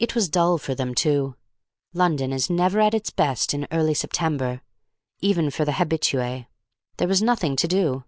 [0.00, 1.36] It was dull for them, too.
[1.94, 4.62] London is never at its best in early September,
[5.20, 6.42] even for the habitue.
[6.96, 8.04] There was nothing to do.